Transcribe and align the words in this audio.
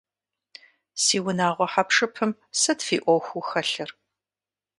Си 1.03 1.17
унагъуэ 1.27 1.67
хьэпшыпым 1.71 2.31
сыт 2.59 2.79
фи 2.87 2.97
Ӏуэхуу 3.03 3.43
хэлъыр? 3.49 3.89